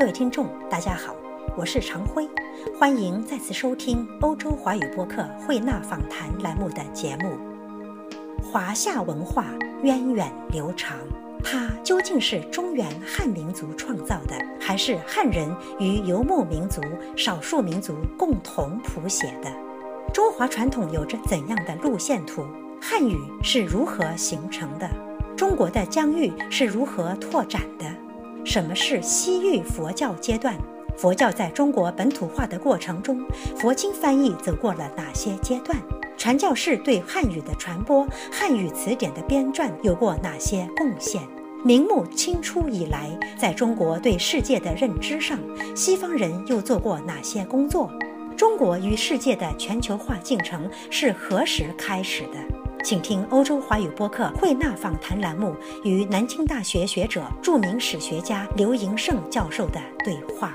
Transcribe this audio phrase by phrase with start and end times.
[0.00, 1.14] 各位听众，大家好，
[1.54, 2.26] 我是常辉，
[2.78, 7.36] 欢迎再次收听欧洲华语播客慧纳访谈栏目的节目。
[8.42, 9.44] 华夏文化
[9.82, 10.96] 源远流长，
[11.44, 16.80] 它究竟是中原汉民族创造的，还是汉人与游牧民族、
[17.14, 19.52] 少数民族共同谱写的？
[20.14, 22.42] 中华传统有着怎样的路线图？
[22.80, 24.88] 汉语是如何形成的？
[25.36, 27.84] 中国的疆域是如何拓展的？
[28.44, 30.56] 什么是西域佛教阶段？
[30.96, 33.24] 佛教在中国本土化的过程中，
[33.56, 35.80] 佛经翻译走过了哪些阶段？
[36.18, 41.22] 传教士对汉语的传播、汉语词典的编撰有过哪些贡献？
[41.64, 45.38] 明末清初以来，在中国对世界的认知上，
[45.74, 47.90] 西方人又做过哪些工作？
[48.36, 52.38] 中国与世界的全球化进程是何时开始的？
[52.82, 60.54] 请听欧洲华语播客慧纳访谈栏目与南京大学学者、著名史学家刘迎胜教授的对话。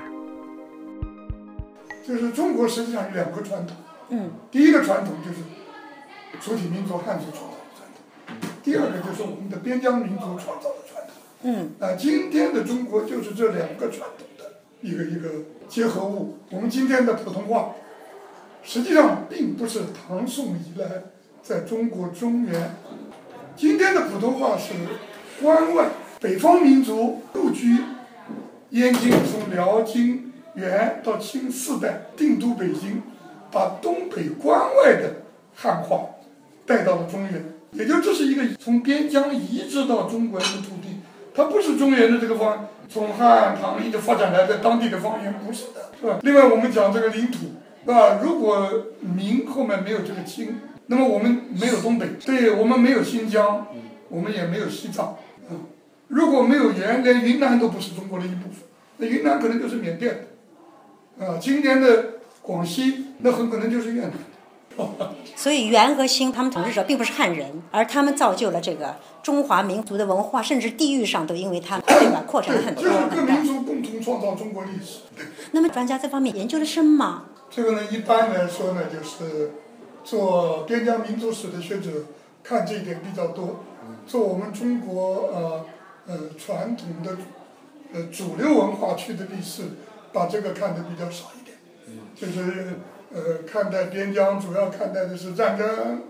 [2.06, 3.76] 就是中国实际上有两个传统，
[4.08, 5.38] 嗯，第一个传统就是
[6.40, 7.88] 主体民族汉族创造的传
[8.40, 11.14] 统，第二个就是我们的边疆民族创造的传统。
[11.42, 15.30] 嗯，那，今天的中国就是这两个传统的一个一个
[15.68, 16.38] 结合物。
[16.50, 17.74] 我们今天的普通话，
[18.64, 20.86] 实际上并不是唐宋以来。
[21.46, 22.74] 在中国中原，
[23.54, 24.72] 今天的普通话是
[25.40, 27.78] 关外北方民族入居
[28.70, 33.00] 燕京，从辽、金、元到清四代定都北京，
[33.52, 35.22] 把东北关外的
[35.54, 36.16] 汉话
[36.66, 40.98] 带到了中原，也就这是一个从边疆移植到中国的土地，
[41.32, 46.18] 它不是中原的这个方，从汉唐一直发展来的当地的方言，不是的，是吧？
[46.22, 47.38] 另外我们讲这个领土，
[47.84, 48.18] 是吧？
[48.20, 50.56] 如果明后面没有这个清。
[50.88, 53.66] 那么我们没有东北，对我们没有新疆，
[54.08, 55.16] 我们也没有西藏，
[55.50, 55.64] 嗯，
[56.08, 58.62] 如果没有元，连云南都不是中国的一部分，
[58.98, 60.28] 那云南可能就是缅甸
[61.18, 64.12] 的，啊，今天的广西那很可能就是越南。
[65.34, 72.84] 所以元和清他们统治者并不是汉人，而他们造就了这个中华民族的文化，甚至地域上都因为他们对吧扩展了很多。
[72.84, 75.00] 就是各民族共同创造中国历史。
[75.52, 77.24] 那么专家这方面研究的深吗？
[77.50, 79.50] 这个呢，一般来说呢，就是。
[80.06, 81.90] 做边疆民族史的学者
[82.44, 83.64] 看这一点比较多，
[84.06, 85.66] 做我们中国呃
[86.06, 87.16] 呃传统的
[87.92, 89.62] 呃主流文化区的历史，
[90.12, 91.58] 把这个看得比较少一点，
[92.14, 92.78] 就是
[93.12, 96.04] 呃看待边疆主要看待的是战争，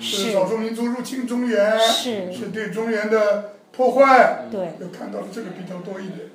[0.00, 2.48] 是少数民族入侵中原，是。
[2.54, 4.46] 对中原的破坏，
[4.80, 6.30] 就看到了这个比较多一点。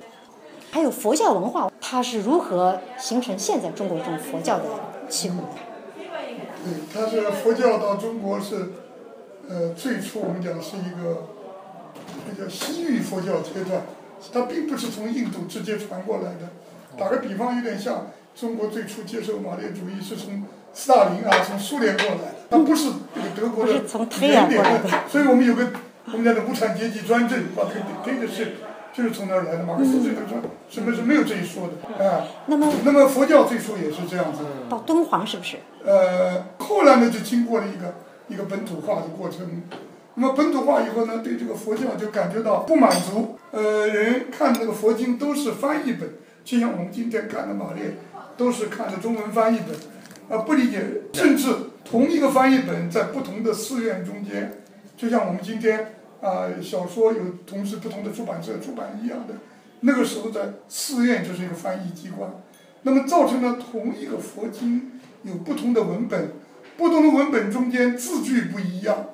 [0.70, 4.64] 还有佛教文化，它是如何形成现在中国这种佛教的
[5.08, 5.42] 气候？
[6.64, 8.72] 对，它是佛教到中国是，
[9.48, 11.28] 呃，最初我们讲是一个，
[12.26, 13.82] 那叫西域佛教阶段，
[14.32, 16.50] 它并不是从印度直接传过来的。
[16.98, 23.72] 打个比方，有点像中国最初接受马列主义是从斯大林啊，从苏联过来的，它不是这个德国的
[24.20, 25.08] 原点的。
[25.08, 25.70] 所以我们有个
[26.06, 28.56] 我们讲的无产阶级专政，把这个推的是。
[28.98, 34.40] 就是从那儿来的，马克思最初说什么是没有这一说的，啊，那么那么佛教最初也是这样子。
[34.68, 35.58] 到敦煌是不是？
[35.84, 37.94] 呃，后来呢就经过了一个
[38.26, 39.62] 一个本土化的过程，
[40.14, 46.14] 那么本土化以后呢，对这个佛教就感觉到不满足，呃，人看这个佛经都是翻译本，
[46.44, 47.98] 就像我们今天看的马列，
[48.36, 49.60] 都是看的中文翻译
[50.28, 50.82] 本，啊，不理解，
[51.12, 51.46] 甚至
[51.84, 54.60] 同一个翻译本在不同的寺院中间，
[54.96, 55.92] 就像我们今天。
[56.20, 59.34] 啊，小说有同时不同的出版社出版一样的，
[59.80, 62.28] 那个时候在寺院就是一个翻译机关，
[62.82, 64.90] 那么造成了同一个佛经
[65.22, 66.32] 有不同的文本，
[66.76, 69.10] 不同的文本中间字句不一样，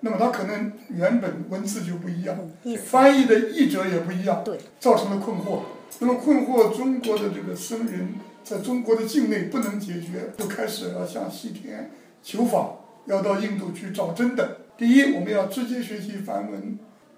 [0.00, 2.36] 那么它可能原本文字就不一样，
[2.84, 4.44] 翻译的译者也不一样，
[4.78, 5.60] 造成了困惑。
[6.00, 8.14] 那么困惑中国的这个僧人
[8.44, 11.90] 在中国的境内不能解决，就开始要向西天
[12.22, 12.74] 求法，
[13.06, 14.57] 要到印度去找真的。
[14.78, 16.60] 第一，我们要直接学习梵文；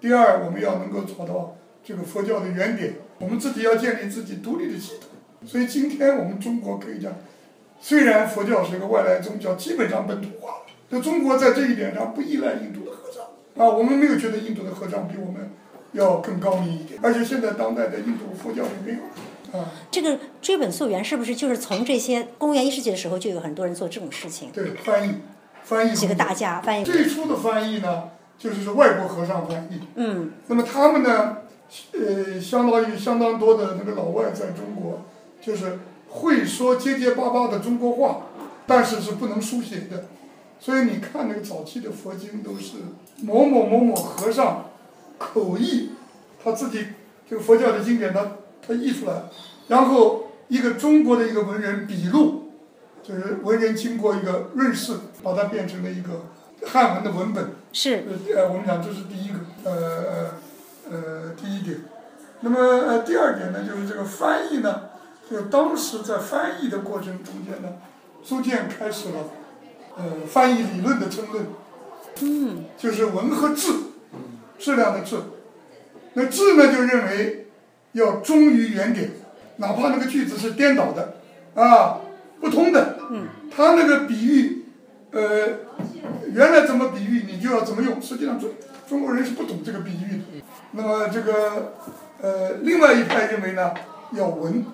[0.01, 1.55] 第二，我们要能够找到
[1.85, 2.95] 这个佛教的原点。
[3.19, 5.09] 我们自己要建立自己独立的系统。
[5.47, 7.13] 所以，今天我们中国可以讲，
[7.79, 10.65] 虽然佛教是一个外来宗教，基本上本土化了。
[10.89, 13.23] 就中国在这一点上不依赖印度的和尚
[13.63, 15.51] 啊，我们没有觉得印度的和尚比我们
[15.91, 16.99] 要更高明一点。
[17.03, 19.71] 而且现在当代的印度佛教也没有啊。
[19.91, 24.49] 这个追本溯源，是不是就是从这些公元一世纪的时候就有很多人做这种事情？
[24.51, 25.13] 对，翻译。
[25.63, 26.83] 翻译几个大家翻译。
[26.83, 29.79] 最初的翻译呢，就是是外国和尚翻译。
[29.95, 30.31] 嗯。
[30.47, 31.37] 那么他们呢，
[31.93, 35.01] 呃，相当于相当多的那个老外在中国，
[35.41, 35.79] 就是
[36.09, 38.23] 会说结结巴巴的中国话，
[38.67, 40.05] 但是是不能书写的。
[40.59, 42.77] 所以你看那个早期的佛经都是
[43.23, 44.65] 某某某某和尚
[45.17, 45.91] 口译，
[46.43, 46.85] 他自己
[47.29, 48.33] 这个佛教的经典，他
[48.67, 49.23] 他译出来，
[49.69, 52.50] 然后一个中国的一个文人笔录，
[53.03, 54.93] 就是文人经过一个润饰，
[55.23, 56.27] 把它变成了一个
[56.67, 57.49] 汉文的文本。
[57.73, 58.03] 是
[58.35, 61.81] 呃，我们讲这是第一个，呃呃呃，第一点。
[62.41, 64.89] 那么呃，第二点呢，就是这个翻译呢，
[65.29, 67.73] 就当时在翻译的过程中间呢，
[68.23, 69.29] 逐渐开始了，
[69.97, 71.45] 呃，翻译理论的争论。
[72.21, 73.71] 嗯，就是文和质，
[74.59, 75.17] 质量的质。
[76.13, 77.47] 那质呢，就认为
[77.93, 79.11] 要忠于原点，
[79.57, 81.15] 哪怕那个句子是颠倒的，
[81.55, 82.01] 啊，
[82.41, 82.97] 不通的。
[83.09, 83.27] 嗯。
[83.49, 84.65] 他那个比喻，
[85.11, 85.21] 呃，
[86.33, 88.01] 原来怎么比喻，你就要怎么用。
[88.01, 88.49] 实际上中
[88.89, 90.43] 中国人是不懂这个比喻的。
[90.71, 91.75] 那么这个，
[92.21, 93.71] 呃，另外一派认为呢，
[94.11, 94.65] 要文，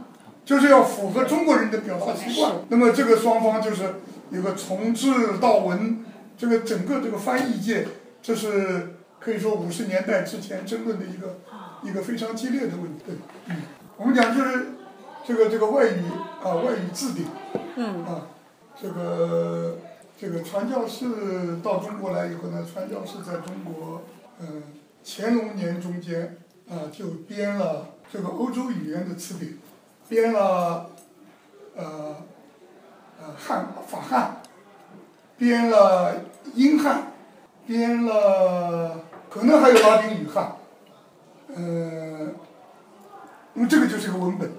[0.44, 2.54] 就是要符合中国人的表达习惯。
[2.70, 3.84] 那么这个双方就是
[4.32, 6.04] 有个从字到文。
[6.40, 7.88] 这个整个这个翻译界，
[8.22, 11.40] 这是可以说五十年代之前争论的一个
[11.82, 13.02] 一个非常激烈的问题。
[13.08, 13.16] 对，
[13.48, 13.56] 嗯，
[13.98, 14.68] 我们讲就是
[15.26, 16.00] 这个这个外语
[16.48, 17.28] 啊，外语字典，
[17.76, 18.28] 嗯，啊，
[18.80, 19.78] 这个
[20.18, 24.04] 这个传教士到中国来以后呢，传教士在中国，
[24.40, 24.64] 嗯，
[25.04, 26.38] 乾隆年中间
[26.70, 29.58] 啊，就编了这个欧洲语言的词典，
[30.08, 30.92] 编了
[31.76, 32.16] 呃
[33.22, 34.42] 呃汉法汉。
[35.40, 36.16] 编了
[36.56, 37.12] 英汉，
[37.68, 40.56] 编了可能还有拉丁语汉，
[41.56, 42.34] 呃，
[43.54, 44.52] 那么这个就是一个文本，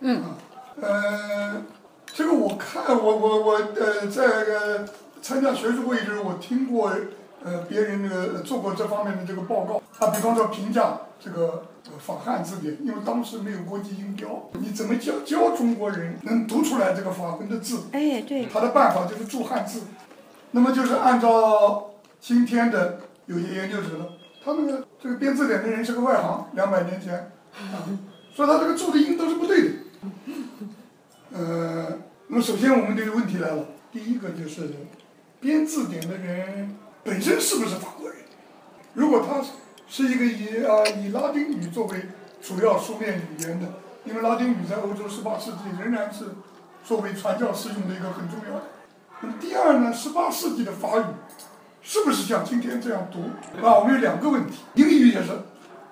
[0.00, 0.35] 嗯，啊，
[0.80, 1.62] 呃，
[2.06, 4.88] 这个我看我我我呃在呃
[5.22, 6.92] 参加学术会议的时候，我听过
[7.42, 11.64] 呃别人那个做过这方面的这个报告，啊，比方说评价这个
[11.98, 17.84] 法汉字典，因为当时没有国际音标，你怎么教教中国人能读出来这个法文的字？
[17.92, 19.82] 哎，对，他的办法就是注汉字。
[20.50, 21.90] 那么就是按照
[22.20, 24.12] 今天的有些研究者了，
[24.44, 27.84] 他那个这个编字典的人是个外行，两百年前，啊，
[28.34, 29.68] 说他这个注的音都是不对的。
[31.36, 31.98] 呃，
[32.28, 34.70] 那么首先我们这个问题来了，第一个就是
[35.38, 36.74] 编字典的人
[37.04, 38.16] 本身是不是法国人？
[38.94, 39.44] 如果他
[39.86, 42.06] 是一个以啊以拉丁语作为
[42.40, 43.66] 主要书面语言的，
[44.06, 46.24] 因为拉丁语在欧洲十八世纪仍然是
[46.82, 48.64] 作为传教士用的一个很重要的。
[49.20, 51.04] 那么第二呢，十八世纪的法语
[51.82, 53.20] 是不是像今天这样读？
[53.62, 55.28] 啊，我们有两个问题，英语也是，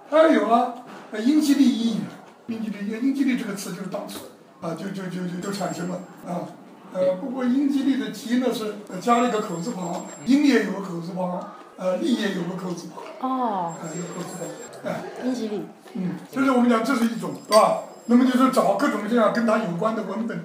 [0.09, 0.73] 还有啊，
[1.19, 2.01] 英吉利英语，
[2.47, 4.19] 英吉利英吉利这个词就是当时
[4.65, 6.49] 啊，就就就就就产生了啊，
[6.95, 14.37] 呃，不过英吉利的吉呢是加了一个口字旁，英也有个口字旁，呃，利也有个口字旁，哦，啊，有口字
[14.83, 17.83] 旁，哎，英吉利，嗯，就是我们讲这是一种，是吧？
[18.07, 20.45] 那么就是找各种这样跟它有关的文本。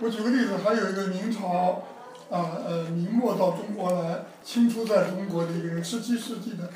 [0.00, 1.82] 我举个例子，还有一个明朝。
[2.30, 6.70] 啊，呃，明末到中国来，清初在中国的一个人，十七世纪的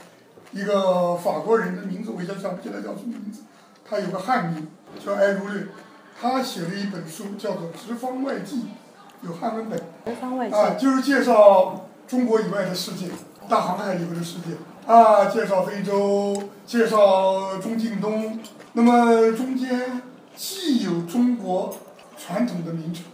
[0.53, 3.41] 一个法国人的名字，我一下想不起来叫什么名字。
[3.83, 4.69] 他有个汉名
[5.03, 5.67] 叫埃如略，
[6.21, 8.57] 他写了一本书叫做《直方外记》，
[9.23, 9.79] 有汉文本。
[10.07, 10.55] 直方外记。
[10.55, 13.09] 啊，就是介绍中国以外的世界，
[13.49, 14.57] 大航海以后的世界。
[14.87, 18.41] 啊，介绍非洲，介绍中近东。
[18.73, 20.01] 那么中间
[20.35, 21.77] 既有中国
[22.17, 23.05] 传统的名称。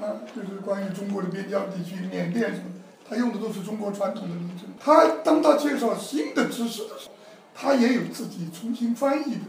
[0.00, 2.64] 啊，就是关于中国的边疆地区，缅甸什么，
[3.08, 4.68] 他用的都是中国传统的名称。
[4.78, 7.14] 他当他介绍新的知识的时候，
[7.54, 9.40] 他也有自己重新翻译的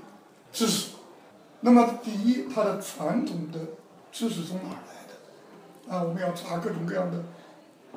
[0.52, 0.93] 知识。
[1.66, 3.60] 那么，第一，他的传统的
[4.12, 5.96] 知识从哪儿来的？
[5.96, 7.24] 啊，我们要查各种各样的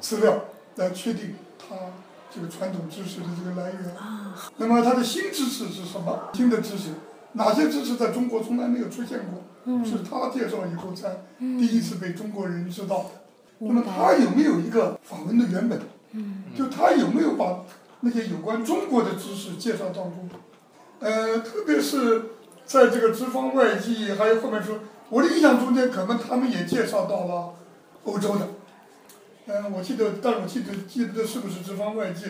[0.01, 0.45] 资料
[0.77, 1.75] 来确定他
[2.33, 3.95] 这个传统知识的这个来源。
[4.59, 6.31] 那么，他的新知识是什么？
[6.33, 6.91] 新的知识，
[7.33, 9.85] 哪些知识在中国从来没有出现过？
[9.85, 13.11] 是他介绍以后才第一次被中国人知道的。
[13.59, 15.81] 那么他有没有一个法文的原本？
[16.57, 17.65] 就他有没有把
[18.03, 20.31] 那些有关中国的知识介绍当中？
[21.01, 22.23] 呃，特别是
[22.67, 27.55] 在这个直方外记，还有后面说，我的印象中间可能他们也介绍到了
[28.05, 28.49] 欧洲的。
[29.47, 32.25] 嗯，我记得，但我记得记得是不是直方外记？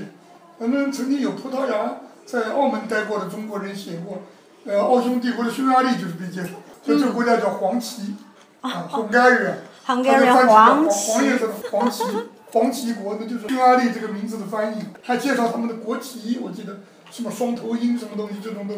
[0.59, 4.19] 反正曾经有葡萄牙在澳门待过的中国人写过，
[4.67, 6.51] 呃，奥匈帝国的匈牙利就是被介绍。
[6.83, 8.15] 就这个国家叫黄旗，
[8.61, 12.05] 啊，Hungary，它就翻黄黄颜色的黄旗，
[12.53, 18.75] 黄旗国，那就是匈牙利这个名字的翻译，还介绍他们的国旗，我记得什么双头鹰什么东西这种的。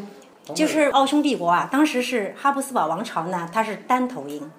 [0.54, 4.50] 就是奥匈帝国啊，当时是哈布斯堡王朝呢，它是单头鹰，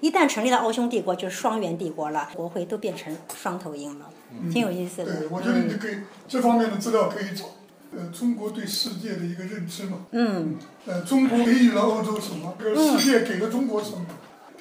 [0.00, 4.06] 一旦成立了奥匈帝国，就是双元帝国了，国徽都变成双头鹰了，
[4.52, 5.16] 挺有意思的。
[5.16, 7.44] 对，我觉得你可以这方面的资料可以找。
[7.92, 10.06] 呃，中国对世界的一个认知嘛。
[10.12, 10.56] 嗯。
[10.86, 12.54] 呃，中国给予了欧洲什么？
[12.56, 14.06] 这个世界给了中国什么？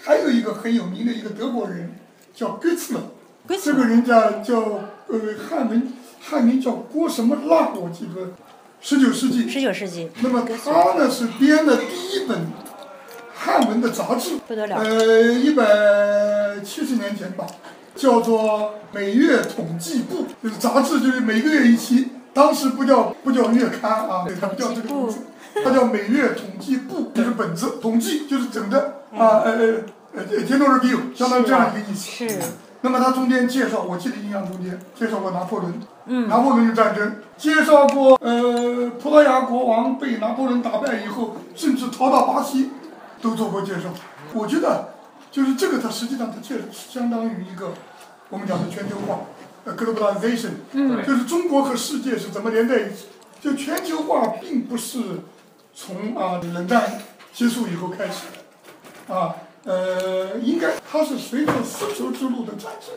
[0.02, 1.94] 还有一个很有名的一个德国人，
[2.34, 3.02] 叫格茨勒。
[3.64, 4.62] 这个人家叫
[5.08, 8.34] 呃汉文汉名叫郭什么浪，我记得，
[8.82, 9.50] 十九世纪。
[9.50, 10.10] 十九世纪。
[10.22, 12.48] 那么他呢是编的第一本
[13.34, 15.64] 汉文的杂志，不得了呃，一百
[16.64, 17.46] 七十年前吧，
[17.96, 18.60] 叫做
[18.92, 22.10] 《每月统计部》，就是杂志，就是每个月一期。
[22.34, 25.18] 当时不叫不叫月刊啊，对它不叫这个名字，
[25.64, 29.74] 它叫《每月统计部》，就是本子，统计就是整的啊，呃呃
[30.16, 32.10] 呃，general review，相当于这样一个意思。
[32.12, 32.40] 是。
[32.82, 35.74] 那么他中间介绍，我记得印象中间介绍过拿破仑，
[36.06, 42.72] 嗯，拿破仑的战争，介绍过呃葡萄牙国王被拿破仑打败以后，甚至逃到巴西，
[43.22, 43.90] 都做过介绍。
[44.34, 44.94] 我觉得
[45.30, 47.74] 就是这个，它实际上它介相当于一个
[48.30, 49.20] 我们讲的全球化，
[49.66, 53.08] 呃，globalization，嗯，就是中国和世界是怎么连在一起。
[53.42, 55.00] 就全球化并不是
[55.74, 57.00] 从啊冷战
[57.34, 58.26] 结束以后开始
[59.08, 59.36] 的，啊。
[59.66, 62.94] 呃，应该它是随着丝绸之路的产生，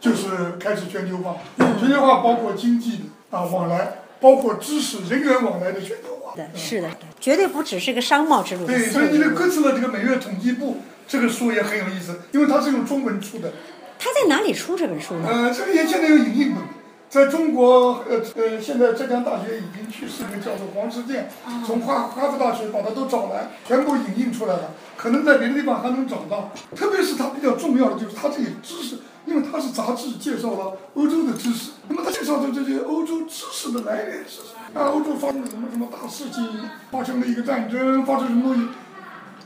[0.00, 1.36] 就是开始全球化。
[1.78, 2.96] 全球化包括经济
[3.30, 6.34] 的啊往来，包括知识人员往来的全球化。
[6.36, 8.66] 的，是的，绝对不只是个商贸之路。
[8.66, 13.52] 对，所以你的歌词的这个每月统计部这个书也很有意思，因为它是用中文出的。
[13.98, 15.28] 它在哪里出这本书呢？
[15.30, 16.62] 呃，这个也现在有影印本。
[17.14, 21.30] 在中国，呃呃，现在浙江大学已经去世的叫做黄世健，
[21.64, 24.72] 从哈哈佛大学把他都找来，全部引印出来了。
[24.96, 26.50] 可能在别的地方还能找到。
[26.74, 31.70] 特别是他比较重要的就是他这些知识，因为他是杂志介绍了欧洲的知识。
[31.86, 34.80] 那么他介绍的这些欧洲知识的来源是什么？
[34.80, 36.68] 啊，欧洲发生了什么什么大事情？
[36.90, 38.68] 发生了一个战争，发生什么东西？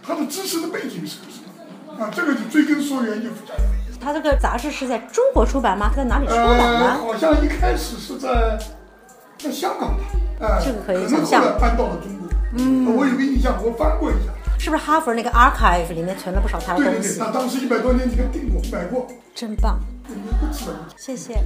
[0.02, 2.02] 它的知识的背景是什么？
[2.02, 3.54] 啊，这个就追根溯源就非常。
[4.00, 5.90] 他这个杂志是在中国出版吗？
[5.94, 6.98] 在哪里出版呢？
[6.98, 8.58] 好像一开始是在
[9.38, 10.04] 在香港吧，
[10.40, 11.42] 哎，这个可以想象。
[11.60, 12.28] 搬到了中国。
[12.56, 14.32] 嗯，我有个印象，我翻过一下。
[14.58, 17.00] 是不是哈佛那个 archive 里面存了不少他的东西？
[17.00, 19.06] 对对对，那当时一百多年前订过买过。
[19.34, 19.78] 真棒。
[20.96, 21.38] 谢谢。